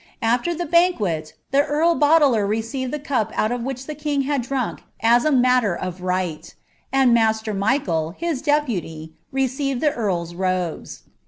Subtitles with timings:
[0.23, 4.41] After the banquet, tlie arl boteler received the cup out of which the king had
[4.41, 6.55] drunk as a antter of right;
[6.91, 11.03] and Master Michael, his deputy, received the earPs robes.